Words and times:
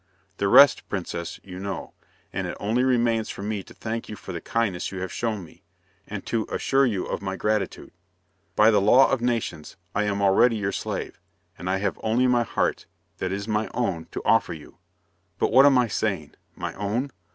"The 0.37 0.47
rest, 0.47 0.89
Princess, 0.89 1.39
you 1.43 1.59
know; 1.59 1.93
and 2.33 2.47
it 2.47 2.57
only 2.59 2.83
remains 2.83 3.29
for 3.29 3.43
me 3.43 3.61
to 3.61 3.71
thank 3.75 4.09
you 4.09 4.15
for 4.15 4.31
the 4.31 4.41
kindness 4.41 4.91
you 4.91 4.99
have 5.01 5.11
shown 5.13 5.43
me, 5.43 5.61
and 6.07 6.25
to 6.25 6.47
assure 6.51 6.87
you 6.87 7.05
of 7.05 7.21
my 7.21 7.35
gratitude. 7.35 7.91
By 8.55 8.71
the 8.71 8.81
law 8.81 9.11
of 9.11 9.21
nations, 9.21 9.77
I 9.93 10.05
am 10.05 10.19
already 10.19 10.55
your 10.55 10.71
slave, 10.71 11.19
and 11.55 11.69
I 11.69 11.77
have 11.77 11.99
only 12.01 12.25
my 12.25 12.41
heart, 12.41 12.87
that 13.19 13.31
is 13.31 13.47
my 13.47 13.69
own, 13.75 14.07
to 14.09 14.23
offer 14.25 14.53
you. 14.53 14.79
But 15.37 15.51
what 15.51 15.67
am 15.67 15.77
I 15.77 15.87
saying? 15.87 16.33
My 16.55 16.73
own? 16.73 17.11